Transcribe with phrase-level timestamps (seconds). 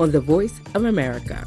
[0.00, 1.46] on the Voice of America.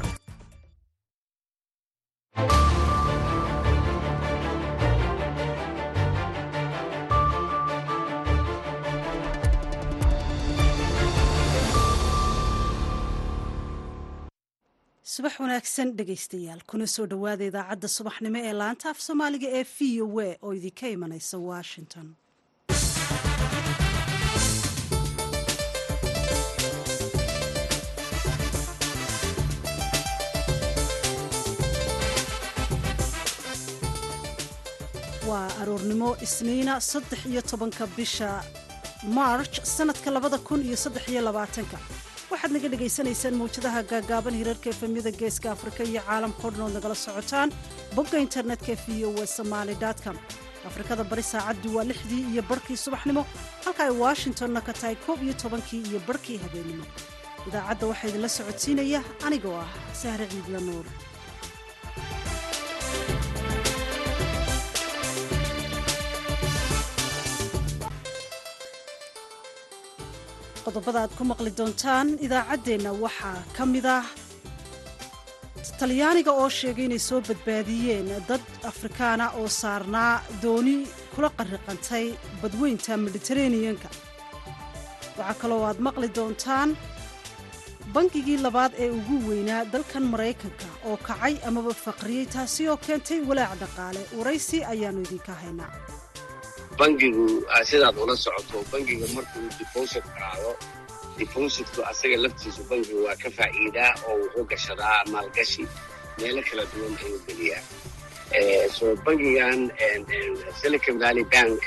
[15.12, 20.06] subax wanaagsan dhegaystayaal kuna soo dhowaada idaacadda subaxnimo ee laanta af soomaaliga ee v o
[20.26, 22.06] a oo idinka imanaysa washington
[35.34, 38.28] waa aroornimo isniina saddex iyo tobanka bisha
[39.18, 41.78] march sanadka labada kun iyo saddex iyo labaatanka.
[42.30, 47.50] Waxaad naga dhagaysanaysaan mawjadaha gaagaaban hirarka efemyada geeska afrika iyo caalamkao dhan ood nagala socotaan
[47.96, 50.16] bogga internetka v o w somaali com.
[50.68, 53.22] Afrikada bari saacaddu waa lixdii iyo barhkii subaxnimo
[53.64, 56.84] halka ay washingtonna ka tahay koob iyo tobankii iyo barhkii habeennimo
[57.48, 59.68] idaacadda waxaa idinla socodsiinaya anigoo ah
[60.02, 60.84] sahre ciidla nuur
[70.74, 74.04] qodobada aad ku maqli doontaan idaacaddeenna waxaa ka mid ah.
[75.80, 80.76] Talyaaniga oo sheegay inay soo badbaadiyeen dad afrikaana oo saarnaa dooni
[81.14, 82.06] kula qarriqantay
[82.42, 83.88] badweynta mediteraneanka
[85.18, 86.70] waxaa kaloo aad maqli doontaan
[87.94, 93.52] bangigii labaad ee ugu weynaa dalkan maraykanka oo kacay amaba faqriyey taasi oo keentay walaac
[93.62, 94.00] dhaqaale.
[94.18, 95.72] Waraysi ayaannu idinka haynaa
[96.78, 97.26] bangigu
[97.64, 100.50] sidaad ula socoto bangiga markuu deposit qaado
[101.18, 105.64] depositku asaga laftiisu bangigu waa ka faa'iidaa oo wuxuu gashadaa maalgashi
[106.18, 107.62] meelo kala duwan ayuu geliyaa.
[108.76, 109.60] So bangigan
[110.60, 111.60] silicon valley bank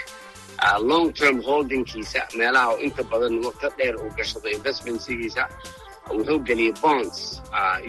[0.89, 5.43] long term holdingkiisa meelaha oo inta badan waqto dheer uu gashado investmentsigiisa
[6.11, 7.41] wuxuu geliyey bonds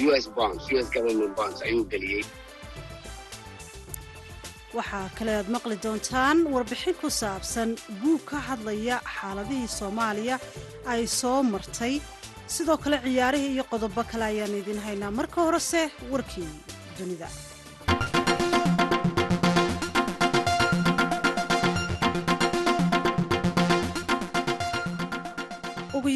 [0.07, 2.23] u s bonds u s government bonds ayuu geliyey
[4.77, 7.71] waxaa kale aad maqli doontaan warbixin ku saabsan
[8.01, 10.37] buug ka hadlaya xaaladihii soomaaliya
[10.93, 11.95] ay soo martay.
[12.55, 15.11] Sidoo kale ciyaarihii iyo qodobo kale ayaan idiin haynaa.
[15.19, 15.81] Marka horese
[16.13, 16.51] warkii
[16.99, 17.29] dunida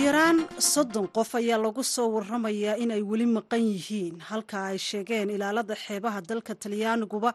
[0.05, 0.39] yaraan
[0.73, 4.15] soddon qof ayaa lagu soo warramayaa inay weli maqan yihiin.
[4.29, 7.31] Halka ay sheegeen ilaalada xeebaha dalka talyaaniguba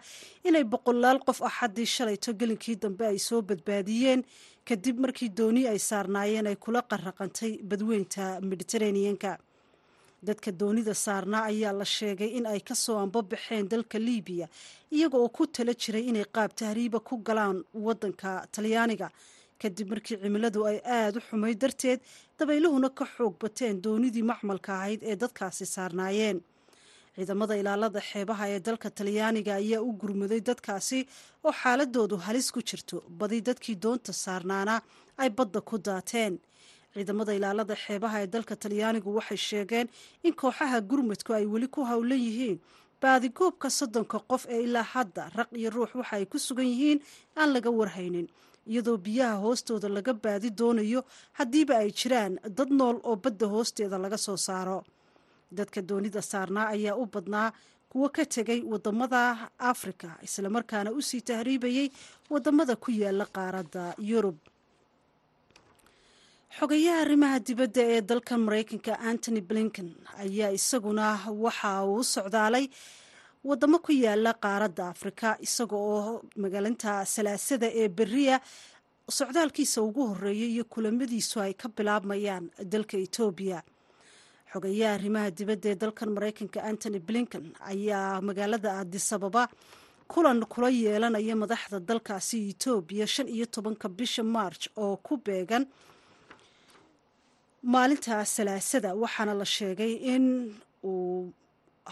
[0.48, 4.22] inay boqolaal qof axaddii shalayto gelinkii dambe ay soo badbaadiyeen
[4.68, 9.32] kadib markii dooni ay saarnaayeen ay kula qarraqantay badweynta mediteraneanka
[10.28, 14.48] dadka doonida saarnaa ayaa la sheegay in ay ka soo ambabaxeen dalka libiya
[14.92, 19.08] iyaga oo ku tala jiray inay qaab tahriiba ku galaan waddanka talyaaniga
[19.62, 22.00] kadib markii cimiladu ay aada u xumay darteed
[22.40, 26.38] dabayluhuna ka xoog bateen doonidii macmalka ahayd ee dadkaasi saarnaayeen.
[27.16, 31.00] Ciidamada ilaalada xeebaha ee dalka talyaaniga ayaa u gurmaday dadkaasi
[31.46, 34.76] oo xaaladoodu halis ku jirto badi dadkii doonta saarnaana
[35.22, 36.34] ay badda ku daateen.
[36.94, 39.88] Ciidamada ilaalada xeebaha ee dalka talyaanigu waxay sheegeen
[40.24, 42.58] in kooxaha gurmadku ay weli ku howlan yihiin
[43.02, 47.00] baadigoobka soddonka qof ee ilaa hadda raq iyo ruux waxa ay ku sugan yihiin
[47.40, 48.28] aan laga warhaynin
[48.72, 51.02] iyadoo biyaha hoostooda laga baadi doonayo
[51.40, 54.80] haddiiba ay jiraan dad nool oo badda hoosteeda laga soo saaro.
[55.58, 57.50] Dadka doonida saarnaa ayaa u badnaa
[57.92, 59.22] kuwo ka tegay waddamada
[59.72, 61.88] afrika islamarkaana u sii tahriibayay
[62.34, 64.38] waddamada ku yaalla qaaradda yurub.
[66.58, 69.90] Xogayaha arrimaha dibadda ee dalkan maraykanka antony blinken
[70.24, 71.06] ayaa isaguna
[71.46, 72.66] waxa uu socdaalay
[73.50, 78.36] wadamo ku yaalla qaaradda afrika isaga oo magaalinta salaasada ee beriya
[79.18, 83.60] socdaalkiisa ugu horeeyay iyo kulamadiisu ay ka bilaabmayaan dalka etoobiya
[84.52, 89.44] xogayaha arrimaha dibadda ee dalkan maraykanka antony blinken ayaa magaalada adisababa
[90.12, 95.64] kulan kula yeelanaya madaxda dalkaasi etoobiya shan iyo tobanka bisha march oo ku beegan
[97.74, 100.26] maalinta salaasada waxaana la sheegay in
[100.84, 101.32] uu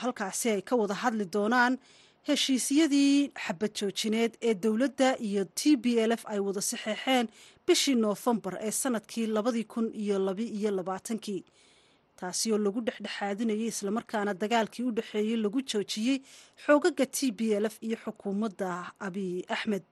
[0.01, 1.74] halkaasi ay ka wada hadli doonaan
[2.27, 7.25] heshiisyadii xabad joojineed ee dowladda iyo t b l f ay wada saxeexeen
[7.68, 11.44] bishii noofembar ee sannadkii labadii kun iyo labaiyo labaatankii.
[12.19, 16.18] Taasi oo lagu dhexdhexaadinayay islamarkaana dagaalkii u dhexeeyey lagu joojiyey
[16.65, 18.69] xoogaga t b l f iyo xukuumadda
[19.07, 19.83] abiy axmed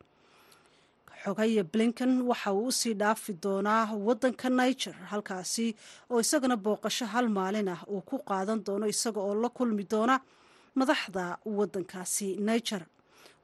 [1.24, 5.68] xogaya blinken waxa uu u sii dhaafi doonaa waddanka niger halkaasi
[6.12, 10.16] oo isagana booqasho hal maalin ah uu ku qaadan doono isaga oo la kulmi doona
[10.80, 11.24] madaxda
[11.58, 12.84] waddankaasi niger.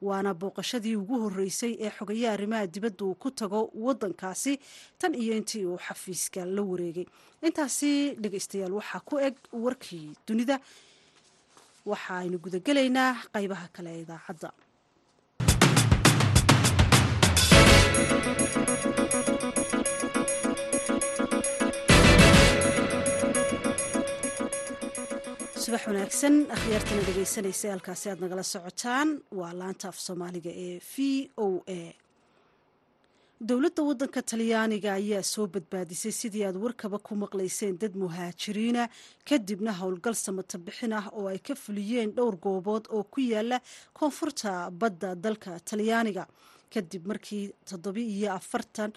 [0.08, 4.52] Waana booqashadii ugu horreysay ee xogayaha arrimaha dibadda uu ku tago waddankaasi
[5.00, 7.06] tan iyo intii uu xafiiska la wareegay.
[7.46, 7.90] Intaasi
[8.22, 9.34] dhegeystayaal waxaa ku eg
[9.64, 10.56] warkii dunida.
[11.90, 14.48] Waxa aynu gudagelaynaa qaybaha kale ee idaacadda
[25.62, 29.08] subax wanaagsan akhyaartana dhegeysanaysa halkaasi aad nagala socotaan.
[29.38, 31.46] Waa laanta af soomaaliga ee v o
[31.78, 31.80] a.
[33.48, 38.82] Dowladda waddanka talyaaniga ayaa soo badbaadisay sidii aad warkaba ku maqlayseen dad muhaajiriina
[39.28, 43.60] kadibna howlgal samata bixin ah oo ay ka fuliyeen dhowr goobood oo ku yaalla
[43.98, 46.24] koonfurta badda dalka talyaaniga
[46.74, 48.90] kadib markii toddobi iyo afartan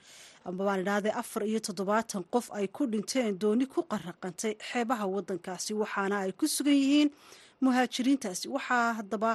[0.47, 5.71] amabaan idhahdee afar iyo toddobaatan qof ay ku dhinteen dooni ku qaraqantay xeebaha waddankaasi.
[5.81, 7.09] Waxaana ay ku sugan yihiin
[7.63, 8.45] muhaajiriintaasi.
[8.55, 9.31] Waxaa haddaba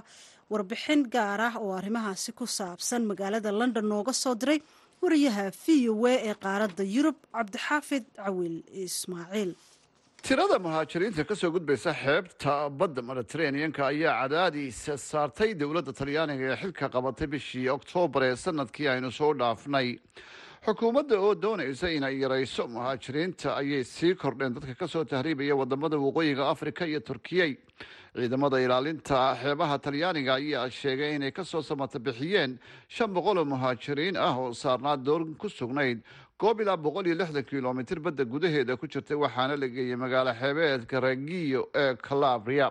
[0.52, 4.60] warbixin gaar ah oo arrimahaasi ku saabsan magaalada london nooga soo diray
[5.02, 9.50] wariyaha v o a ee qaaradda yurub cabdixaafid cawil ismaaciil
[10.22, 14.80] tirada muhaajiriinta ka soo gudbaysa xeebta badda mediteraneanka ayaa cadaadiis
[15.10, 19.88] saartay dowladda talyaaniga ee xilka qabatay bishii oktoobar ee sannadkii aynu soo dhaafnay.
[20.66, 26.48] Xukuumadda oo doonaysa inay yarayso muhaajiriinta ayay sii kordheen dadka ka soo tahriibaya waddamada waqooyiga
[26.52, 27.52] afrika iyo turkiyey
[28.18, 34.16] ciidamada ilaalinta xeebaha talyaaniga ayaa sheegay inay ka soo samata bixiyeen shan boqol oo muhaajiriin
[34.16, 36.02] ah oo saarnaa doon ku sugnayd
[36.40, 40.96] goob ilaa boqol iyo lixdan kilomitir badda gudaheeda ku jirtay waxaana la geeyey magaalo xeebeedka
[41.06, 42.68] ragiyo ee calabria.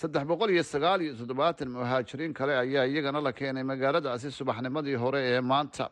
[0.00, 5.20] Saddex boqol iyo sagaal iyo toddobaatan muhaajiriin kale ayaa iyagana la keenay magaaladaasi subaxnimadii hore
[5.32, 5.90] ee maanta.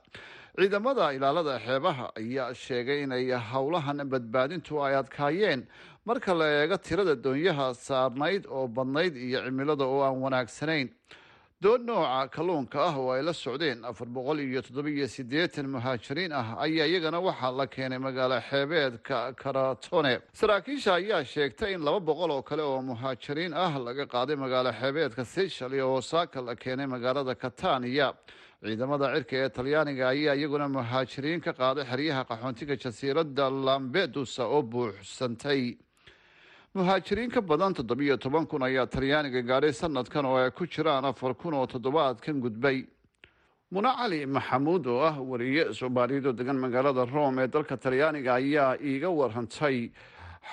[0.58, 5.60] Ciidamada ilaalada xeebaha ayaa sheegay inay howlahan badbaadintu ay adkaayeen
[6.08, 10.88] marka la eego tirada doonyaha saarnayd oo badnayd iyo cimilada oo aan wanaagsanayn
[11.62, 16.48] doon nooca kalluunka ah oo ay la socdeen afar boqol iyo toddobiyo siddeetan muhaajiriin ah
[16.64, 20.20] ayaa iyagana waxaa la keenay magaalo xeebeedka karatone.
[20.40, 25.24] Saraakiisha ayaa sheegtay in laba boqol oo kale oo muhaajiriin ah laga qaaday magaalo xeebeedka
[25.24, 28.12] seychal iyo osaaka la keenay magaalada katania
[28.66, 35.62] ciidamada cirka ee talyaaniga ayaa iyaguna muhaajiriin ka qaaday xeryaha qaxoontiga jasiiradda lambedusa oo buuxsantay
[36.76, 41.32] muhaajiriin ka badan toddobiyo toban kun ayaa talyaaniga gaadhay sanadkan oo ay ku jiraan afar
[41.34, 42.84] kun oo toddobaadkan gudbay.
[43.72, 48.76] Muna cali maxamuud oo ah wariye soomaaliyeed oo degan magaalada rome ee dalka talyaaniga ayaa
[48.90, 49.78] iiga warantay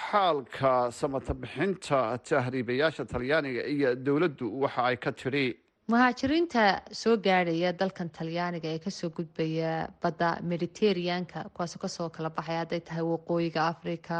[0.07, 1.99] xaalka samata bixinta
[2.29, 5.47] tahriibayaasha talyaaniga iyo dowladdu waxa ay ka tidhi.
[5.91, 6.63] Muhaajiriinta
[7.01, 9.71] soo gaadhaya dalkan talyaaniga ee ka soo gudbaya
[10.03, 14.19] badda mediteraneanka kuwaasoo ka soo kala baxaya hadday tahay waqooyiga africa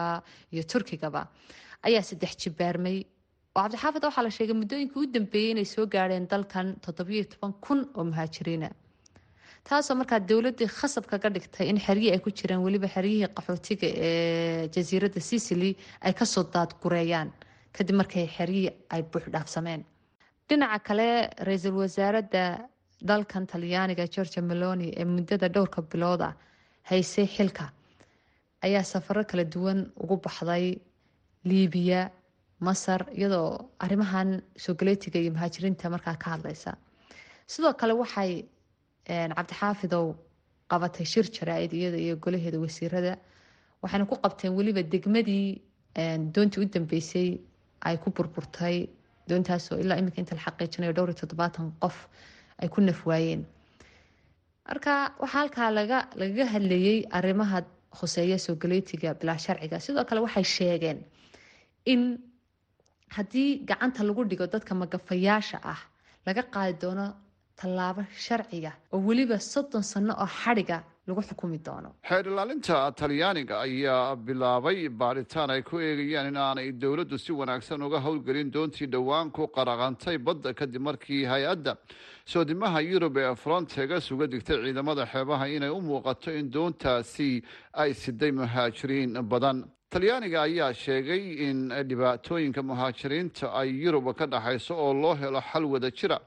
[0.51, 1.23] iyo turkigaba
[1.87, 2.97] ayaa saddex jibaarmay
[3.55, 7.79] oo cabdixaafid waxaa la sheegay muddooyinkii u dambeeyey inay soo gaadheen dalkan toddobiyo toban kun
[7.97, 8.69] oo muhaajiriina
[9.67, 14.67] taasoo markaa dowladii khasab kaga dhigtay in xeryi ay ku jiraan weliba xeryihii qaxootiga ee
[14.75, 15.71] jasiiradda sicily
[16.05, 17.29] ay ka soo daadgureeyaan
[17.75, 19.81] kadib markay xeryihii ay buux dhaafsameen.
[20.49, 21.07] Dhinaca kale
[21.47, 22.43] ra'iisul wasaaradda
[23.09, 26.29] dalkan talyaaniga georgia meloni ee muddada dhowrka bilooda
[26.89, 27.65] haysay xilka
[28.65, 30.65] ayaa safaro kala duwan ugu baxday
[31.49, 32.01] liibiya
[32.67, 33.49] masar iyadoo
[33.83, 34.29] arrimahan
[34.65, 36.71] soogaleetiga iyo muhaajiriinta markaa ka hadleysa
[37.53, 38.31] sidoo kale waxay
[39.07, 40.05] cabdixaafidow
[40.71, 43.13] qabatay shir jaraa-id iyada iyo golaheeda wasiirada.
[43.83, 45.61] Waxayna ku qabteen weliba degmadii
[46.35, 47.29] doontii u dambeysay
[47.87, 48.87] ay ku burburtay
[49.29, 51.97] doontaasoo ilaa iminka inta la xaqiijinayo dhowr iyo toddobaatan qof
[52.61, 53.41] ay ku nafwaayeen.
[54.67, 57.57] Marka waxaa halkaa laga lagaga hadlayay arrimaha
[57.97, 59.79] khuseeya soogaleetiga bilaa sharciga.
[59.85, 60.99] Sidoo kale waxay sheegeen
[61.85, 62.01] in
[63.15, 65.79] haddii gacanta lagu dhigo dadka magafayaasha ah
[66.27, 67.05] laga qaadi doono
[67.59, 71.89] tallaabo sharciga oo weliba soddon sano oo xadhiga lagu xukumi doono.
[72.09, 77.99] Xeer ilaalinta talyaaniga ayaa bilaabay baaritaan ay ku eegayaan in aanay dowladdu si wanaagsan uga
[78.05, 81.71] howlgelin doontii dhowaan ku qaraqantay badda kadib markii hay'adda
[82.33, 87.29] soodimaha yurub ee frontega suga digtay ciidamada xeebaha inay u muuqato in doontaasi
[87.81, 89.57] ay siday muhaajiriin badan
[89.93, 95.89] talyaaniga ayaa sheegay in dhibaatooyinka muhaajiriinta ay yurub ka dhaxayso oo loo helo xal wada
[95.91, 96.17] jira.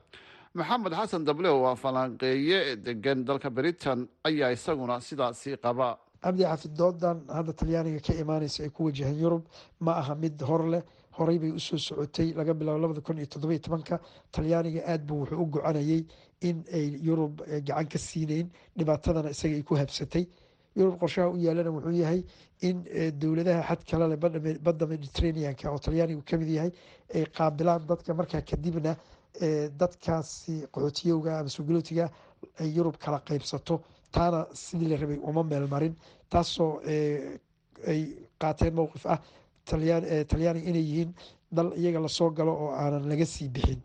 [0.55, 7.19] Maxamed xasan dable waa falanqeeye degan dalka britain ayaa isaguna sidaasi qaba cabdi xafid doodan
[7.37, 9.43] hadda talyaaniga ka imaaneysa ay ku wajahaan yurub
[9.81, 10.83] ma aha mid hor leh.
[11.17, 13.99] Horey bay u soo socotay laga bilaabo labada kun iyo toddobiyo tobanka.
[14.33, 16.05] Talyaaniga aad buu wuxuu u gocanayay
[16.43, 18.47] in ay yurub gacan ka siineyn
[18.79, 20.25] dhibaatadana isaga ay ku habsatay
[20.77, 22.21] yurub qorshaha u yaalana wuxuu yahay
[22.69, 22.77] in
[23.21, 24.17] dowladaha xad kale leh
[24.67, 26.73] badda mediterraneanka oo talyaanigu ka mid yahay
[27.15, 28.97] ay qaabilaan dadka markaa kadibna
[29.81, 32.11] dadkaasi qaxootiyowga ama suugulootiga
[32.61, 33.81] ay yurub kala qeybsato
[34.13, 35.95] taana sidii la rabay uma meel marin
[36.31, 36.81] taasoo
[37.91, 38.01] ay
[38.41, 39.21] qaateen mowqif ah
[39.65, 41.11] talyaaniga inay yihiin
[41.53, 43.81] dal iyaga la soo galo oo aanan laga sii bixin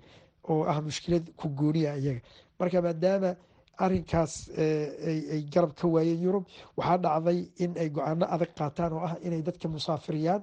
[0.50, 2.21] oo ah mushkilad ku gooniya iyaga.
[2.60, 3.36] Marka maadaama
[3.85, 6.45] arinkaas ay garab ka waayeen yurub
[6.77, 10.41] waxaa dhacday in ay go'aano adag qaataan oo ah inay dadka musaafiriyaan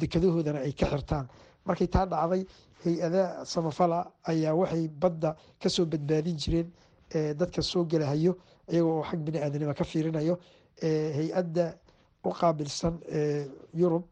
[0.00, 1.26] dekadahoodana ay ka xirtaan.
[1.66, 2.42] Markay taa dhacday
[2.84, 3.98] hay'ada samafala
[4.30, 5.30] ayaa waxay badda
[5.62, 6.68] ka soo badbaadin jireen
[7.40, 8.32] dadka soo gelahayo
[8.72, 10.34] iyaga oo xag bini aadanima ka fiirinayo
[11.18, 11.64] hay'adda
[12.24, 12.94] u qaabilsan
[13.80, 14.04] yurub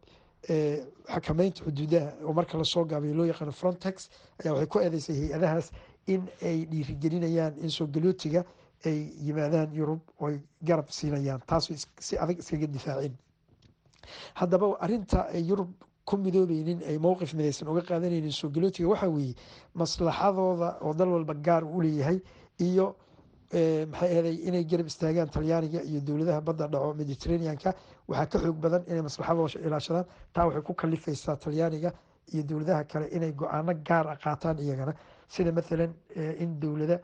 [1.15, 2.11] xakameynta xuduudaha.
[2.25, 4.09] Oo marka la soo gaabayo loo yaqaano frontex
[4.41, 5.67] ayaa waxay ku eedeysay hay'adahaas
[6.07, 8.45] in ay dhiirigelinayaan in soo galootiga
[8.85, 13.15] ay yimaadaan yurub oo ay garab siinayaan taasoo si adag iskaga difaacin.
[14.35, 15.71] Haddaba arinta ay yurub
[16.05, 19.35] ku midoobeynin ay mowqif midaysan uga qaadanaynin soo galootiga waxaa weeye
[19.75, 22.19] maslaxadooda oo dal walba gaar u leeyahay
[22.59, 22.97] iyo
[23.93, 27.71] maxay ahaday inay garab istaagaan talyaaniga iyo dowladaha badda dhaco mediterraneanka
[28.09, 30.07] waxaa ka xoog badan inay maslaxadooda ilaashadaan.
[30.35, 31.91] Taa waxay ku kalifaysaa talyaaniga
[32.33, 34.95] iyo dowladaha kale inay go'aano gaar a qaataan iyagana
[35.35, 35.93] sida mathalan
[36.43, 36.97] in dowladda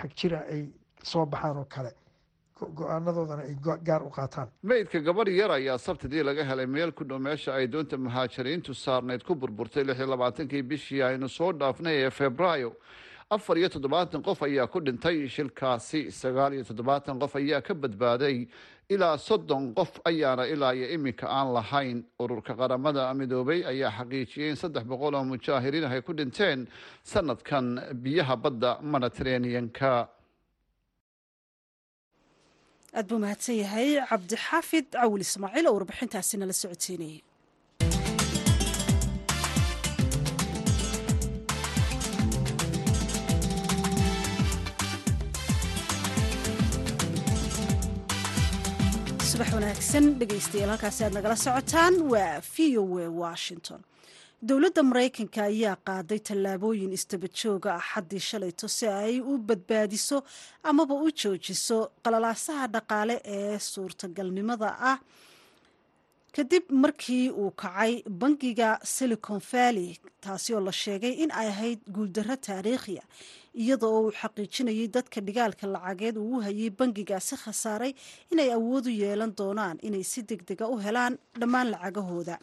[0.00, 0.62] xag jira ay
[1.10, 1.92] soo baxaan oo kale.
[2.78, 3.54] Go'aanadoodana ay
[3.88, 4.48] gaar u qaataan.
[4.62, 9.22] Meydka gabadh yar ayaa sabtidii laga helay meel ku dhow meesha ay doonta muhaajiriintu saarnayd
[9.24, 12.70] ku burburtay lix iyo labaatankii bishii aynu soo dhaafnay ee febraayo
[13.36, 16.00] afar iyo toddobaatan qof ayaa ku dhintay shilkaasi.
[16.20, 18.36] Sagaal iyo toddobaatan qof ayaa ka badbaaday
[18.94, 21.98] ilaa soddon qof ayaana ilaa iyo iminka aan lahayn.
[22.22, 26.66] Ururka qaramada midoobay ayaa xaqiijiyey in saddex boqol oo mujaahiriin ay ku dhinteen
[27.12, 27.66] sanadkan
[28.02, 29.92] biyaha badda mediterraneanka.
[32.98, 37.22] Aad buu mahadsan yahay cabdixaafid cawil ismaaciil oo warbixintaasi nala socodsiinayay
[49.40, 53.80] subax wanaagsan dhegaystayaal halkaasi aad nagala socotaan waa v o a washington.
[54.48, 60.18] Dowladda maraykanka ayaa qaaday tallaabooyin istabajooga ah xaddii shalayto si ay u badbaadiso
[60.70, 64.98] amaba u joojiso qalalaasaha dhaqaale ee suurtagalnimada ah
[66.36, 69.90] kadib markii uu kacay bangiga silicon valley
[70.24, 73.02] taasi oo la sheegay in ay ahayd guuldarro taariikhiya
[73.62, 77.92] iyadoo uu xaqiijinayay dadka dhigaalka lacageed uu u hayay bangigaasi khasaaray
[78.32, 82.36] inay awood u yeelan doonaan inay si deg dega u helaan dhammaan lacagahooda.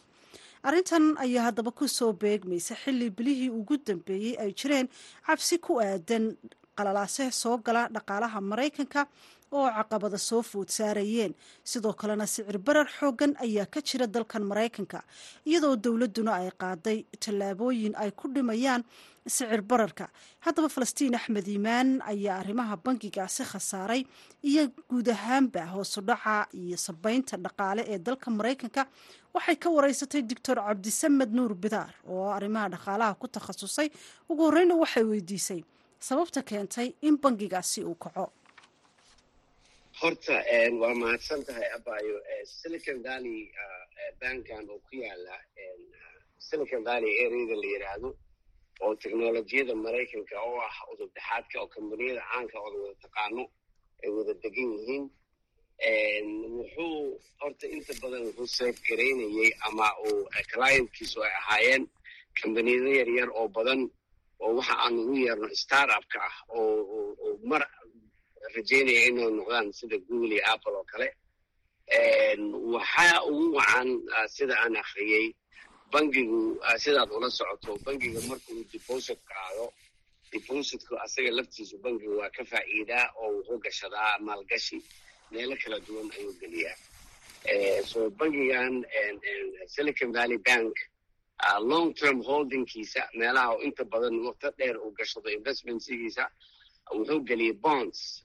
[0.66, 4.88] Arrintan ayaa haddaba ku soo beegmaysa xilli bilihii ugu dambeeyey ay jireen
[5.26, 6.24] cabsi ku aadan
[6.76, 9.06] qalalaase soo gala dhaqaalaha maraykanka
[9.52, 11.34] oo caqabada soo food saarayeen.
[11.64, 15.02] Sidoo kalena sicir barar xooggan ayaa ka jira dalkan maraykanka
[15.46, 18.84] iyadoo dowladduna ay qaaday tallaabooyin ay ku dhimayaan
[19.26, 20.08] sicir bararka.
[20.44, 24.02] Haddaba falastiin axmed iimaan ayaa arrimaha bangigaasi khasaaray
[24.42, 28.86] iyo guud ahaanba hoosu dhaca iyo sabeynta dhaqaale ee dalka maraykanka.
[29.34, 33.88] Waxay ka wareysatay doctor cabdisamed nuur bidaar oo arrimaha dhaqaalaha ku takhasusay.
[34.28, 35.60] Ugu horreyna waxay weydiisay
[36.00, 38.32] sababta keentay in bangigaasi uu kaco
[40.00, 40.36] horta
[40.80, 42.16] waa mahadsan tahay abayo
[42.58, 43.40] silicon valley
[44.20, 45.34] bankan oo ku yaalla
[46.46, 48.08] silicon valley areada la yidhaahdo
[48.84, 53.42] oo technolojiyada maraykanka oo ah udubdhexaadka oo kombaniyada caanka ooda wada taqaano
[54.02, 55.04] ay wada degan yihiin.
[56.58, 61.82] Wuxuu horta inta badan wuxuu safe garaynayey ama uu clientkiisu ay ahaayeen
[62.40, 63.80] kombaniyada yaryar oo badan
[64.44, 67.62] oo waxa aanu ugu yeerno startupka ah oo mar
[68.54, 71.08] rajaynaya inay noqdaan sida google iyo apple oo kale.
[72.74, 73.88] Waxaa ugu wacan
[74.34, 75.26] sida aan akhriyey
[75.92, 76.40] bangigu
[76.82, 79.64] sidaad ula socoto bangiga marka uu deposit qaado
[80.32, 84.78] depositku asaga laftiisu bangiga waa ka faa'iidaa oo wuxuu gashadaa maalgashi
[85.32, 86.76] meelo kala duwan ayuu geliyaa.
[87.90, 88.74] So bangigan
[89.74, 90.74] silicon valley bank
[91.70, 96.24] long term holdingkiisa meelaha inta badan waqto dheer uu gashado investmentsigiisa
[96.96, 98.24] wuxuu geliyey bonds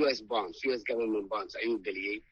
[0.00, 2.22] u s bonds u s government bonds ayuu geliyey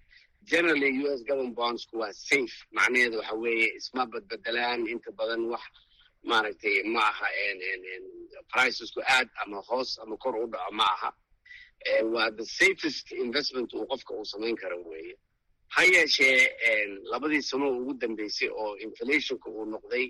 [0.50, 5.62] generally u s government bondsku waa safe macnaheedu waxa weeye isma badbedelaan inta badan wax
[6.30, 7.26] maaragtay ma aha
[8.52, 11.10] pricesku aad ama hoos ama kor u dhaco ma aha.
[12.14, 15.14] Waa the safest investment uu qofka uu samayn karo weeye.
[15.68, 16.48] Ha yeeshee
[17.12, 20.06] labadii sano ugu dambeysay oo inflationka uu noqday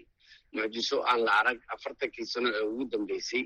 [0.52, 3.42] mucjiso aan la arag afartankii sano ee ugu dambeysay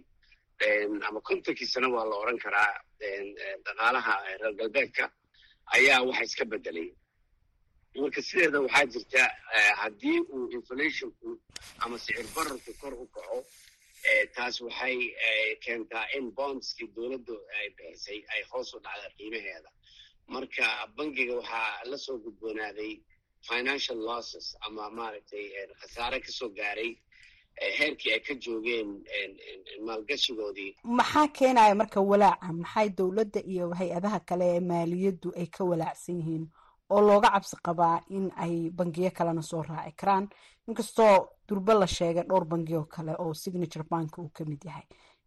[1.08, 2.72] ama kontonkii sano waa la oran karaa
[3.64, 5.04] dhaqaalaha reer galbeedka
[5.76, 6.88] ayaa waxa iska bedelay
[8.00, 9.22] marka sideeda waxaa jirta
[9.80, 11.28] haddii uu inflationku
[11.84, 13.38] ama sicir bararku kor u kaco
[14.34, 14.96] taas waxay
[15.64, 19.70] keentaa in bondskii dowladdu ay bixisay ay hoos u dhacda qiimaheeda.
[20.34, 22.92] Marka bangiga waxaa la soo gudboonaaday
[23.48, 25.44] financial losses ama maaragtay
[25.80, 26.90] khasaare ka soo gaaray
[27.78, 29.04] heerkii ay ka joogeen
[29.86, 30.76] maalgashigoodii.
[30.84, 32.52] Maxaa keenaya marka walaaca?
[32.52, 36.46] Maxay dowladda iyo hay'adaha kale ee maaliyaddu ay ka walaacsan yihiin
[36.90, 40.28] oo looga cabsi qabaa in ay bangiyo kalena soo raaci karaan?
[40.68, 44.86] Inkastoo durbe la sheegay dhowr bangi oo kale oo signature bank uu ka mid yahay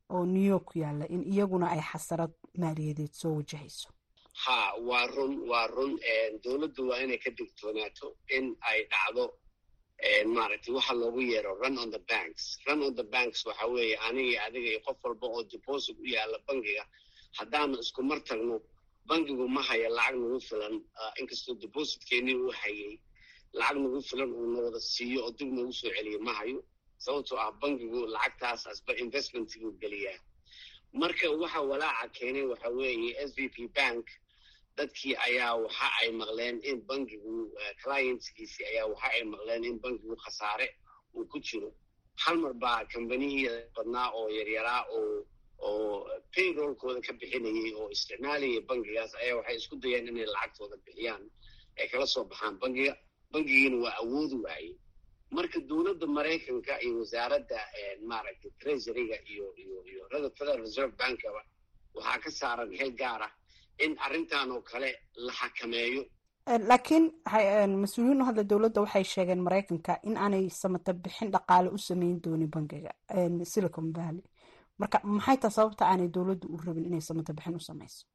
[0.10, 3.90] oo new york ku yaalla in iyaguna ay xasarad maaliyadeed soo wajahayso.
[4.46, 6.00] Ha waa run waa run
[6.44, 9.34] dowladdu waa inay ka digtoonaato in ay dhacdo
[10.36, 12.58] maaragtay waxa loogu yeero run on the banks.
[12.68, 16.38] Run on the banks waxa weeye aniga adiga iyo qof walba oo deposit u yaalla
[16.48, 16.84] bangiga
[17.38, 18.62] haddaanu isku mar tagno
[19.10, 20.76] bangigu ma haya lacag nagu filan
[21.20, 23.00] inkastoo depositkeenii uu hayay
[23.54, 26.60] lacag nagu filan uu nawada siiyo oo dib noogu soo celiyo ma hayo
[26.98, 30.20] sababtoo ah bangigu lacagtaas asba investmentguu geliyaa.
[30.94, 34.06] Marka waxa walaaca keenay waxa weeye s v p bank
[34.78, 37.34] dadkii ayaa waxa ay maqleen in bangigu
[37.84, 40.68] clientskiisii ayaa waxa ay maqleen in bangigu khasaare
[41.16, 41.70] uu ku jiro.
[42.24, 45.26] Hal mar baa kambanihii badnaa oo yaryaraa oo
[45.60, 51.24] oo payrollkooda ka bixinayay oo isticmaalayay bangigaas ayaa waxay isku dayeen inay lacagtooda bixiyaan
[51.80, 52.56] ay kala soo baxaan.
[52.62, 52.94] Bangiga
[53.34, 54.74] bangigiina waa awoodi waayey
[55.36, 57.60] marka dowladda maraykanka iyo wasaaradda
[58.10, 60.02] maaragtay treasuryga iyo iyo iyo
[60.38, 61.42] federal reserve bankaba
[61.96, 63.34] waxaa ka saaran xil gaar ah
[63.86, 64.90] in arrintan oo kale
[65.26, 66.04] la xakameeyo.
[66.70, 67.06] Laakiin
[67.84, 72.50] mas'uuliyiin u hadla dowladda waxay sheegeen maraykanka in aanay samata bixin dhaqaale u sameyn doonin
[72.56, 72.92] bangiga
[73.54, 74.24] silicon valley.
[74.80, 78.06] Marka maxay taa sababta aanay dowladdu u rabin inay samata bixin u samayso?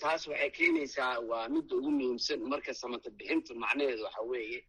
[0.00, 4.60] Taas waxay keenaysaa waa midda ugu muhiimsan marka samata bixinta macnaheedu waxa weeye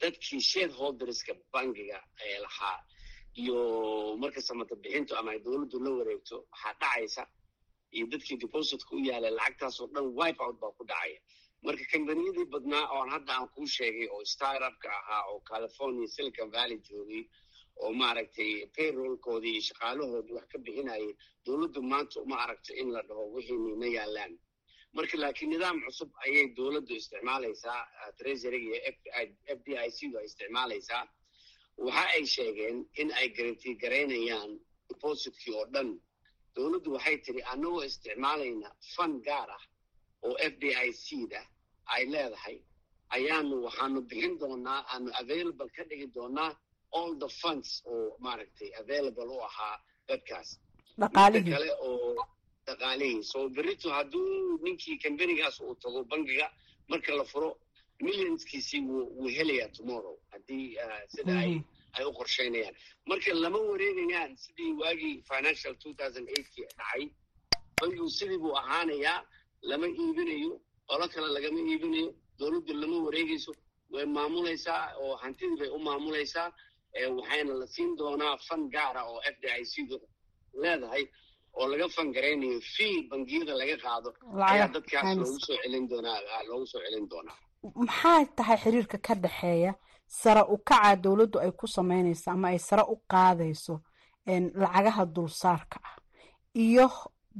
[0.00, 2.78] dadkii shareholderska bangiga ee lahaa
[3.42, 3.56] iyo
[4.22, 7.22] marka samata bixintu ama ay dowladdu la wareegto waxaa dhacaysa
[7.96, 11.20] iyo dadkii depositka u yaalay lacagtaas oo dhan wipe out baa ku dhacaya.
[11.64, 16.78] Marka kambaniyadii badnaa oon hadda aan kuu sheegay oo startupka ahaa oo california silicon valley
[16.88, 17.22] joogay
[17.82, 21.08] oo maaragtay payrollkoodii iyo shaqaalahoodii wax ka bixinayay
[21.46, 24.32] dowladdu maanta uma aragto in la dhaho wixii nina yaalaan
[24.96, 27.80] marka laakiin nidaam cusub ayay dowladdu isticmaalaysaa
[28.18, 28.78] treasuryga iyo
[29.56, 31.02] f d i c du ay isticmaalaysaa.
[31.86, 34.50] Waxa ay sheegeen in ay garanti garaynayaan
[34.90, 35.88] depositkii oo dhan
[36.58, 39.64] dowladdu waxay tiri annagoo isticmaalayna fan gaar ah
[40.26, 41.40] oo f d i c da
[41.94, 42.56] ay leedahay
[43.16, 46.50] ayaanu waxaanu bixin doonaa aanu available ka dhigi doonaa
[46.98, 49.76] all the funds oo maaragtay available u ahaa
[50.08, 50.48] dadkaas.
[51.00, 51.52] Dhaqaalihii.
[51.54, 52.14] Kale oo
[52.66, 53.22] dhaqaalihii.
[53.30, 56.46] So berito hadduu ninkii kambanigaas uu tago bangiga
[56.90, 57.50] marka la furo
[58.00, 60.16] millionskiisii wuu wuu helayaa tomorrow.
[60.32, 60.66] Haddii
[61.14, 61.60] sida ay
[61.96, 62.74] ay u qorsheynayaan.
[63.08, 67.02] Marka lama wareegayaan sidii waagii financial two thousand eightkii dhacay
[67.80, 69.18] bangigu sidii buu ahaanayaa
[69.70, 70.52] lama iibinayo
[70.90, 73.52] qolo kale lagama iibinayo dowladdu lama wareegayso
[73.94, 76.48] way maamulaysaa oo hantidii bay u maamulaysaa
[77.18, 79.96] waxayna la siin doonaa fan gaara oo f d i c du
[80.62, 81.04] leedahay
[81.58, 84.10] oo laga fangaraynayo fee bangiyada laga qaado.
[84.52, 87.36] Ayaa dadkaas loogu soo celin doonaa loogu soo celin doonaa.
[87.74, 89.72] Maxaa tahay xiriirka ka dhexeeya
[90.08, 93.74] sare u kaca dowladdu ay ku sameynayso ama ay sare u qaadayso
[94.62, 95.96] lacagaha dulsaarka ah
[96.54, 96.86] iyo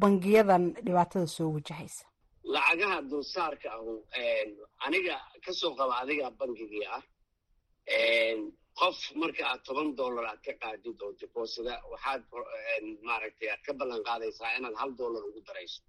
[0.00, 2.04] bangiyadan dhibaatada soo wajahaysa.
[2.44, 3.92] Lacagaha dulsaarka ahu
[4.86, 7.02] aniga ka soo qaba adiga bangigii ah
[8.78, 12.22] qof marka aad toban dollar aad ka qaadid oo deposida waxaad
[13.06, 15.80] maaragtay aad ka ballan qaadaysaa inaad hal dollar ugu darayso.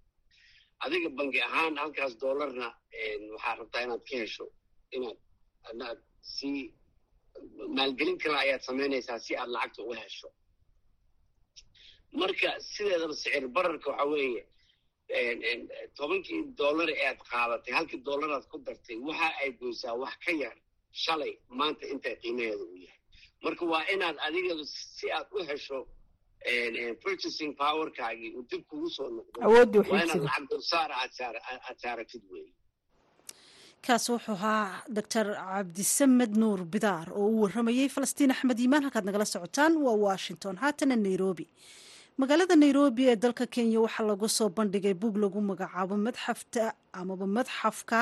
[0.84, 2.68] Adiga bangi ahaan halkaas dollarna
[3.34, 4.46] waxaad rabtaa inaad ka hesho
[4.96, 6.48] inaad si
[7.76, 10.28] maalgelin kale ayaad samaynaysaa si aad lacagta uga hesho.
[12.12, 14.42] Marka sideedaba sicir bararka waxa weeye
[15.98, 20.56] tobankii dollar ee aad qaadatay halkii dollaraad ku dartay waxa ay goysaa wax ka yar
[21.02, 23.00] shalay maanta intaa qiimaheeda uu yahay.
[23.44, 24.54] Marka waa inaad adiga
[24.96, 25.78] si aad u hesho
[27.02, 29.36] purchasing powerkaagii uu dib kugu soo noqdo.
[29.92, 30.52] Waa inaad lacag
[31.02, 32.52] aad saara- aad saaratid weeye
[33.86, 38.82] kaasi wuxuu ahaa doctor cabdisamed nuur bidaar oo uu waramayey falastiin axmed iimaan.
[38.86, 41.46] Halkaad nagala socotaan waa washington haatana nairobi.
[42.20, 46.64] Magaalada nairobi ee dalka kenya waxaa lagu soo bandhigay bug lagu magacaabo madxafta
[47.00, 48.00] amaba madxafka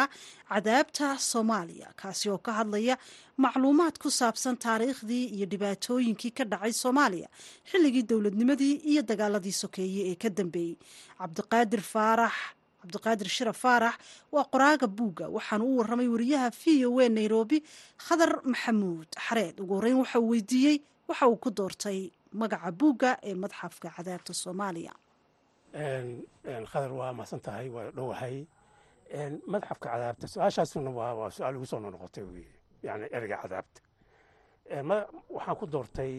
[0.50, 2.94] cadaabta soomaaliya kaasi oo ka hadlaya
[3.44, 7.28] macluumaad ku saabsan taariikhdii iyo dhibaatooyinkii ka dhacay soomaaliya
[7.70, 10.74] xilligii dowladnimadii iyo dagaaladii sokeeye ee ka dambeeyey
[11.20, 12.34] cabdiqaadir faarax
[12.80, 13.94] cabdiqaadir shira faarax
[14.32, 17.58] waa qoraaga buugga waxaana u waramay wariyaha v o a nairobi
[18.06, 19.60] khadar maxamuud xareed.
[19.60, 20.76] Ugu horeyn waxa uu weydiiyey
[21.08, 24.92] waxa uu ku doortay magaca buugga ee madxafka cadaabta soomaaliya.
[26.72, 28.46] Khadar waa mahadsan tahay waa dhowahay.
[29.52, 32.46] Madxafka cadaabta su'aashaasuna waa su'aal igu soo noqotay wey
[32.86, 33.80] yani ereyga cadaabta
[35.34, 36.14] waxaan ku doortay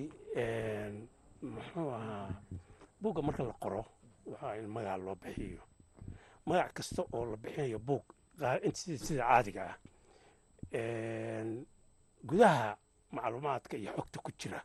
[1.53, 2.27] muxuu ahaa
[3.01, 3.81] buugga marka la qoro
[4.31, 5.61] waxaa in magaca loo bixiyo
[6.49, 8.05] magac kasta oo la bixinayo buug
[9.05, 9.77] sida caadiga ah
[12.29, 12.77] gudaha
[13.15, 14.59] macluumaadka iyo xogta ku jira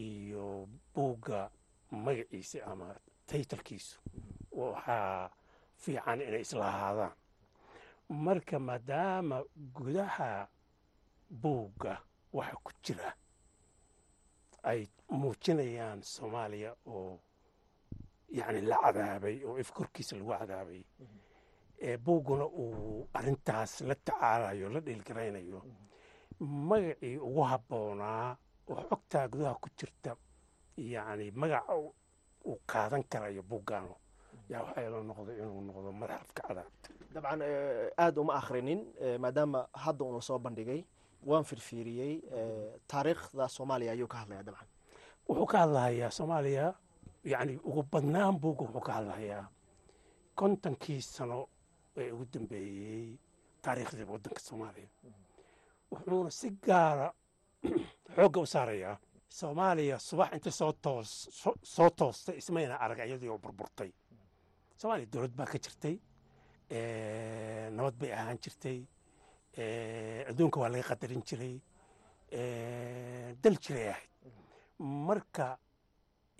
[0.00, 1.50] iyo buugga
[2.04, 2.86] magaciisa ama
[3.28, 3.96] taytalkiisu
[4.60, 5.30] waxaa
[5.82, 7.12] fiican inay isla ahaadaan.
[8.24, 9.36] Marka maadaama
[9.76, 10.48] gudaha
[11.42, 11.92] buugga
[12.32, 13.08] waxa ku jira
[14.70, 14.80] ay
[15.20, 17.20] muujinayaan soomaaliya oo
[18.38, 20.82] yacni la cadaabay oo if korkiisa lagu cadaabay
[22.04, 25.60] buugguna uu arrintaas la tacaalayo la dhiilgaraynayo
[26.40, 28.36] magacii ugu habboonaa
[28.70, 30.16] oo xogtaa gudaha ku jirta
[30.76, 31.72] yacni magaca
[32.48, 33.94] uu qaadan karayo buuggaanu
[34.50, 34.98] yaa waxaa ila
[35.40, 37.40] inuu noqdo madxafka cadaabta dabcan
[38.02, 38.80] aada uma akhrinin
[39.22, 40.80] maadaama hadda uuna soo bandhigay
[41.26, 42.12] waan firfiiriyey
[42.90, 44.68] taariikhda soomaaliya ayuu ka hadlayaa dabcan
[45.28, 46.66] wuxuu ka hadlahayaa soomaaliya
[47.24, 49.46] yacni ugu badnaan buugga wuxuu ka hadlahayaa
[50.34, 51.48] kontonkii sano
[51.96, 53.18] ee ugu dambeeyey
[53.62, 54.88] taariikhdii waddanka soomaaliya
[55.90, 57.06] wuxuuna si gaara
[58.14, 58.96] xoogga u saarayaa
[59.30, 61.10] soomaaliya subax inta soo toos
[61.62, 63.92] soo toostay ismayna arag iyadii oo burburtay.
[64.76, 65.96] Soomaaliya dowlad baa ka jirtay
[67.76, 68.78] nabad bay ahaan jirtay
[70.30, 71.56] adduunka waa laga qadarin jiray
[73.42, 74.10] dal jiray ahayd.
[74.78, 75.58] Marka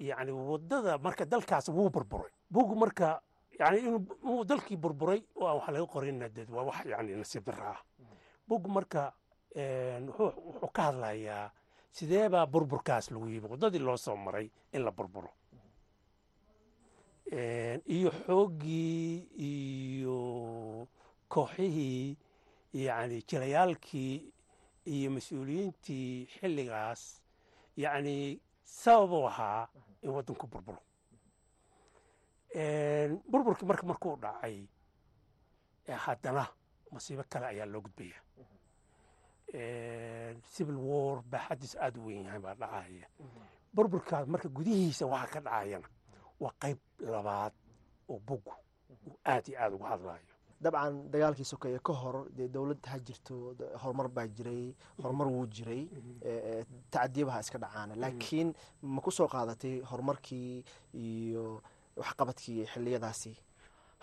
[0.01, 2.31] yani waddada marka dalkaas wuu burburay.
[2.51, 3.21] Bugu marka
[3.59, 7.81] yani inuu dalkii burburay wax laga qorina dee waa wax yani nasiib darra ah.
[8.49, 9.13] Bugu marka
[9.55, 11.51] wuxuu ka hadlayaa
[11.93, 15.31] sidee baa burburkaas lagu yimi waddadii loo soo maray in la burburo.
[17.95, 20.19] Iyo xooggii iyo
[21.29, 22.17] kooxihii
[22.73, 24.33] yani jilayaalkii
[24.87, 27.03] iyo mas'uuliyiintii xilligaas
[27.77, 29.69] yacni sababuu ahaa
[30.03, 30.79] in waddanku burburo
[33.31, 34.67] burburkii marka markuu dhacay
[36.05, 36.47] haddana
[36.93, 38.19] masiibo kale ayaa loo gudbaya.
[40.53, 43.07] Civil war baaxaddiis aada u weyn yahay baa dhacaya.
[43.75, 45.89] Burburkaas marka gudihiisa waxa ka dhacayana
[46.41, 47.53] waa qayb labaad
[48.09, 48.53] oo bugu
[49.07, 50.30] uu aad iyo aada uga hadlayo
[50.61, 55.89] dabcan dagaalkii sokeeye ka hor dee dowlad ha jirto horumar baa jiray horumar wuu jiray
[56.91, 57.95] tacadiyabaha iska dhacaana.
[57.97, 61.63] Laakiin ma ku soo qaadatay horumarkii iyo
[61.97, 63.33] waxqabadkii xiliyadaasi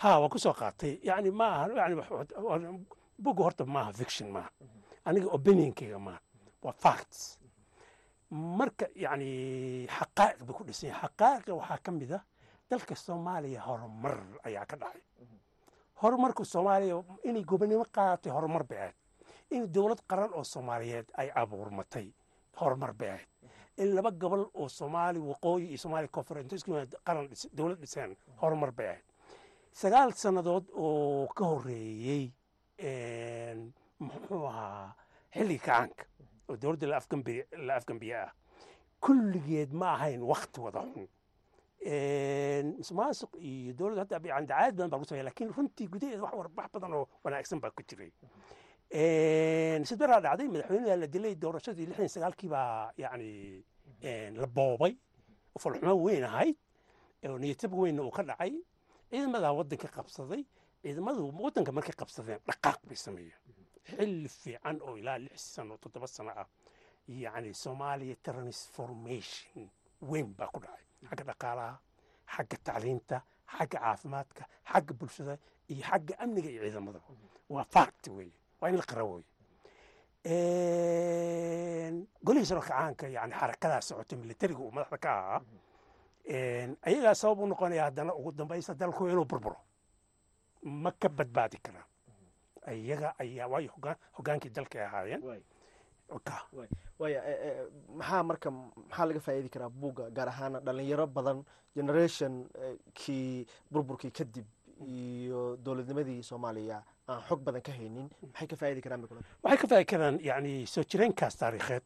[0.02, 1.00] ha waa ku soo qaatay.
[1.04, 2.86] Yani ma aha yani
[3.20, 4.50] bugu horta maaha fiction maaha
[5.06, 6.22] aniga opinionkeyga maaha
[6.64, 7.38] waa facts.
[8.32, 11.02] Marka yani xaqaa'iq bay ku dhisan yahay.
[11.10, 12.20] Xaqaa'iqa waxaa ka mid a
[12.70, 15.02] dalka soomaaliya horumar ayaa ka dhacay
[16.02, 18.96] horumarka soomaaliya inay gobonimo qaadatay horumar bay ahayd
[19.50, 22.08] in dowlad qaran oo soomaaliyeed ay abuurmatay
[22.60, 23.28] horumar bay ahayd
[23.78, 29.04] in laba gobol oo soomaali waqooyi iyo soomaaliya koonfureed qaran dowlad dhiseen horumar bay ahayd
[29.82, 32.32] sagaal sannadood oo ka horreeyey
[34.00, 34.94] muxuu ahaa
[35.34, 36.04] xilliga kacaanka
[36.50, 36.88] oo dowladda
[37.68, 38.32] la afgambiye ah.
[39.02, 41.08] Kulligeed ma ahayn wakti wada xun
[41.86, 46.94] musuqmaasuq iyo dowladda hadda yani dacaayad badan baa lagu sameya laakiin runtii gudaheeda wax badan
[46.94, 48.12] oo wanaagsan baa ku jiray.
[49.90, 53.64] Sidbaraa dhacday madaxweynaha la dilay doorashadii lixdan sagaalkii baa yani
[54.42, 54.94] la boobay.
[55.56, 56.56] Oo falxumo weyn ahayd
[57.24, 58.54] niyatab weynna uu ka dhacay.
[59.12, 60.44] Ciidamadaa waddanka qabsaday
[60.84, 63.40] ciidamadu waddanka markay qabsadeen dhaqaaq bay sameeyeen.
[63.88, 66.48] Xilli fiican oo ilaa lix sano toddoba sano ah.
[67.08, 69.70] Yani soomaaliya transformation
[70.02, 71.80] weyn baa ku dhacay xagga dhaqaalaha
[72.36, 73.22] xagga tacliinta
[73.58, 75.38] xagga caafimaadka xagga bulshada
[75.70, 77.00] iyo xagga amniga iyo ciidamada.
[77.50, 78.32] Waa fact wey
[78.62, 79.24] waa in la qara wey
[82.24, 85.42] golihii kacaanka yani xarakadaa socotay militariga uu madaxda ka ahaa
[86.88, 89.58] ayagaa sabab u noqonaya haddana ugu dambaysa dalku inuu burburo.
[90.64, 91.86] Ma ka badbaadi karaan.
[92.66, 93.72] Ayaga ayaa waayo
[94.18, 95.22] hogaankii dalka ay ahaayeen
[97.00, 97.20] waaya
[98.00, 101.40] maxaa marka maxaa laga faa'iidi karaa buugga gaar ahaan dhalinyaro badan
[101.76, 102.34] generation
[103.00, 104.48] kii burburkii kadib
[104.88, 106.78] iyo dowladnimadii soomaaliya
[107.10, 109.02] aan xog badan ka haynin maxay ka faa'iidi karaan
[109.44, 111.84] waxay ka faa'iidi karaan yani soo jireenkaas taariikheed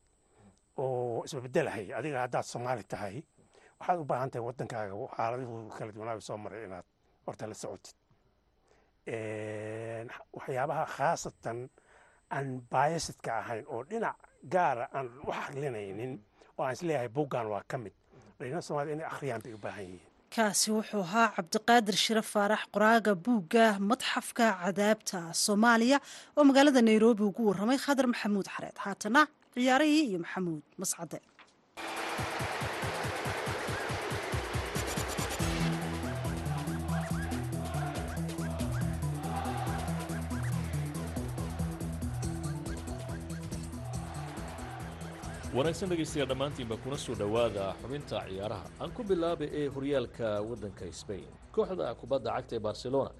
[0.77, 3.15] oo isbabedelahay adiga haddaad soomaali tahay
[3.79, 6.86] waxaad u baahan tahay waddankaaga xaaladihu kala duwanaaga soo maray inaad
[7.25, 7.95] horta la socotid.
[10.38, 11.57] Waxyaabaha khaasatan
[12.36, 14.17] aan baayasidka ahayn oo dhinac
[14.54, 16.13] gaara aan u xaqlinaynin
[16.58, 17.94] oo aan is leeyahay buuggan waa ka mid.
[18.38, 20.08] Dhalinyarada soomaalida inay akhriyaan bay u baahan yihiin.
[20.36, 25.98] Kaasi wuxuu ahaa cabdiqaadir shire faarax qoraaga buugga madxafka cadaabta soomaaliya
[26.38, 28.78] oo magaalada nairobi ugu waramay khadar maxamuud xareed.
[28.86, 29.22] Haatana
[29.54, 31.17] ciyaarihii iyo maxamuud mascade
[45.56, 51.26] wanaagsan dhegaystayaal dhammaantiinba kuna soo dhowaada xubinta ciyaaraha aan ku bilaabay ee horyaalka waddanka sbain
[51.56, 53.12] kooxda kubadda cagta ee barcelona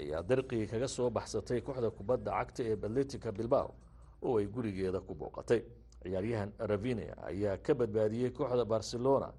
[0.00, 3.74] ayaa darqii kaga soo baxsatay kooxda kubadda cagta ee atletica bilbao
[4.22, 5.60] oo ay gurigeeda ku booqatay.
[6.02, 9.32] Ciyaaryahan ravinia ayaa ka badbaadiyey kooxda barcelona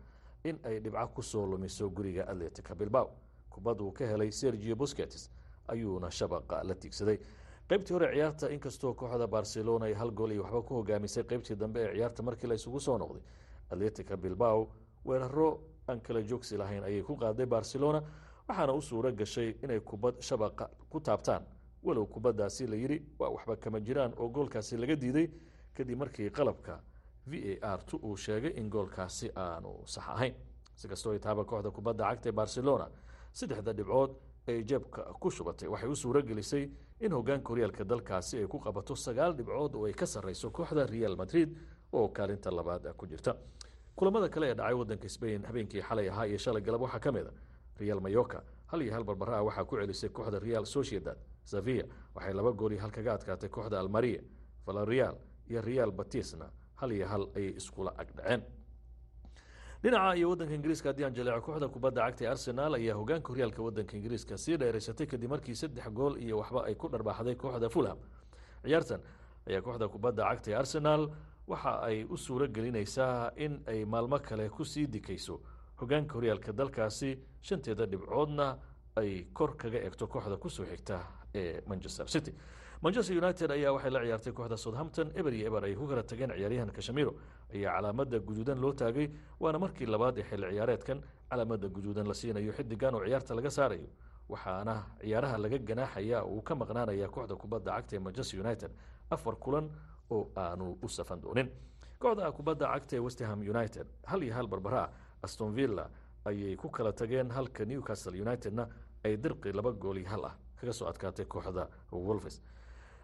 [0.44, 3.12] in ay dhibco ku soo lumiso guriga atletica bilbao.
[3.50, 5.30] Kubad uu ka helay sergio busquets
[5.68, 7.18] ayuuna shabaqa la tiigsaday
[7.72, 11.80] qaybtii hore ciyaarta inkastoo kooxda barcelona ay hal gool iyo waxba ku hogaamisay qaybtii dambe
[11.82, 13.22] ee ciyaarta markii la soo noqday
[13.70, 14.68] atletica bilbao
[15.06, 18.02] weeraro aan kala joogsi lahayn ayay ku qaaday barcelona
[18.48, 21.44] waxaana u suuro gashay inay kubad shabaqa ku taabtaan.
[21.84, 25.28] Walow kubaddaasi la yidhi waa waxba kama jiraan oo goolkaasi laga diiday
[25.74, 26.80] kadib markii qalabka
[27.28, 30.36] v a r t uu sheegay in goolkaasi aanu sax ahayn.
[30.76, 32.88] Si kastoo ay taaba kooxda kubadda cagta ee barcelona
[33.34, 34.12] saddexda dhibcood
[34.48, 35.68] ay jeebka ku shubatay.
[35.70, 36.70] Waxay u suuro gelisay
[37.02, 41.16] in hogaanka horyaalka dalkaasi ay ku qabato sagaal dhibcood oo ay ka sarreyso kooxda real
[41.16, 41.50] madrid
[41.94, 43.36] oo kaalinta labaad ku jirta.
[43.96, 47.28] Kulamada kale ee dhacay wadanka sbain habeenkii xalay ahaa iyo shalay galab waxaa ka mid
[47.28, 47.34] a
[47.80, 51.18] real mayoka hal iyo hal barbara ah waxaa ku celisay kooxda real sociedad.
[51.46, 51.84] Sevilla
[52.16, 54.22] waxay laba gool iyo hal kaga adkaatay kooxda almaria
[54.66, 55.16] valerial
[55.50, 58.42] iyo real batisna hal iyo hal ayay iskula agdhaceen
[59.84, 63.62] dhinaca iyo wadanka ingiriiska haddii aan jaleeco kooxda kubadda cagta ee arsenal ayaa hogaanka horyaalka
[63.64, 67.98] wadanka ingiriiska sii dheeraysatay kadib markii saddex gool iyo waxba ay ku dharbaaxday kooxda fulham.
[68.64, 69.02] Ciyaartan
[69.50, 71.10] ayaa kooxda kubadda cagta ee arsenal
[71.48, 75.42] waxa ay u suuro gelinaysaa in ay maalmo kale ku sii dikayso.
[75.82, 78.58] Hogaanka horyaalka dalkaasi shanteeda dhibcoodna
[78.96, 81.00] ay kor kaga egto kooxda ku soo xigta
[81.34, 82.32] ee manchester city
[82.84, 86.32] manchester united ayaa waxay la ciyaartay kooxda southampton eber iyo eber ay ku kala tageen
[86.38, 87.12] ciyaaryahan kashamiro
[87.54, 89.08] ayaa calaamada guduudan loo taagay
[89.40, 90.98] waana markii labaad ee xilli ciyaareedkan
[91.30, 93.88] calaamada guduudan la siinayo xidigan oo ciyaarta laga saarayo.
[94.30, 98.72] Waxaana ciyaaraha laga ganaaxaya uu ka maqnaanaya kooxda kubadda cagta ee manchester united
[99.16, 99.70] afar kulan
[100.10, 101.48] oo aanu u safan doonin.
[102.02, 104.90] Kooxda kubadda cagta ee westerham united hal iyo hal barbara
[105.22, 105.86] aston villa
[106.26, 108.68] ayay ku kala tageen halka newcastle unitedna
[109.06, 110.36] ay dirqi laba gool iyo hal ah.
[110.60, 112.42] Kaga soo adkaatay kooxda wolves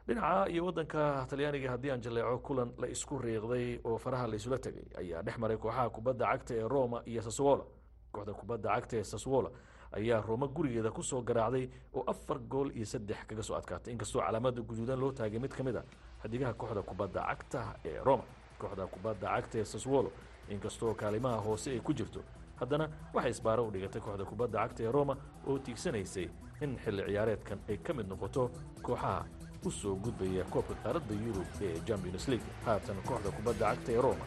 [0.08, 4.58] dhinaca iyo wadanka talyaaniga haddii aan jaleeco kulan la isku riiqday oo faraha la isula
[4.58, 7.64] tegay ayaa dhex maray kooxaha kubadda cagta ee roma iyo saswola
[8.12, 9.50] kooxda kubadda cagta ee saswola
[9.98, 13.92] ayaa roma gurigeeda ku soo garaacday oo afar gool iyo saddex kaga soo adkaatay.
[13.94, 15.84] Inkastoo calaamada guduudan loo taagay mid ka mid a
[16.24, 18.24] xidigaha kooxda kubadda cagta ee roma
[18.60, 20.12] kooxda kubadda cagta ee saswolo
[20.50, 22.22] inkastoo kaalimaha hoose ay ku jirto
[22.60, 25.18] haddana waxay isbaaro u dhigatay kooxda kubadda cagta ee roma
[25.48, 26.28] oo tiigsanaysay
[26.64, 28.50] in xilli ciyaareedkan ay ka mid noqoto
[28.82, 29.26] kooxaha
[29.68, 32.48] u soo gudbaya koobka qaaradda yurub ee champions league.
[32.66, 34.26] Haatan kooxda kubadda cagta ee roma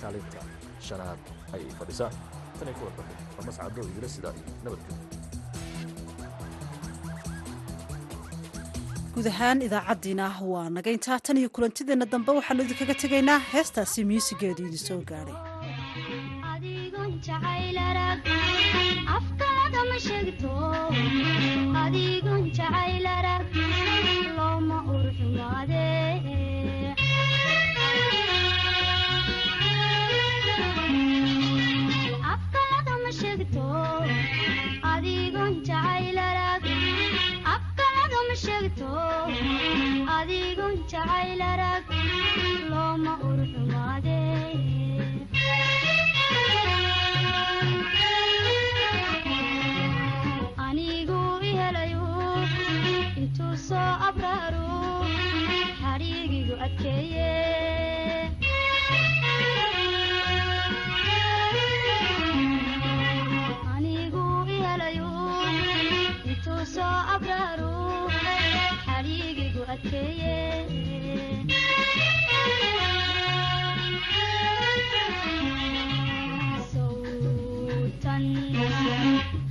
[0.00, 0.40] kaalinta
[0.86, 1.20] shanaad
[1.54, 2.10] ayay fadhisaa.
[2.58, 4.98] Tanay kuwa dambe waa mascado idila sidaa iyo nabadgelyo.
[9.14, 14.62] Guud ahaan idaacaddiina waa naga intaa tan iyo kulantideenna dambe waxaanu idinkaga tegaynaa heestaasi muusigeedu
[14.68, 15.38] idin soo gaadhay
[38.30, 38.88] ma sheegto
[40.16, 41.86] adigun jacayl arag
[42.70, 44.18] looma urxumaade
[50.66, 52.04] anigu ihelayu
[53.22, 54.66] intuu soo abraaru
[55.80, 57.30] xariigigu adkeeye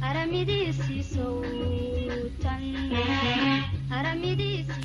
[0.01, 2.63] aramidisi sowtan
[3.97, 4.78] aramidisi